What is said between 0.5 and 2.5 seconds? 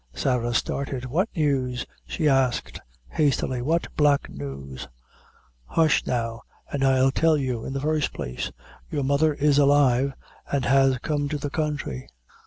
started. "What news," she